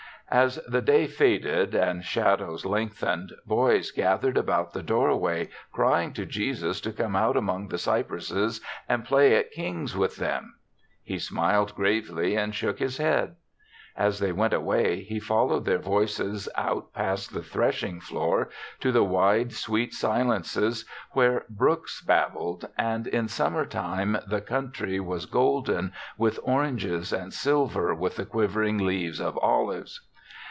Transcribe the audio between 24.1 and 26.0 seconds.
the THE SEVENTH CHRISTMAS 15 country was golden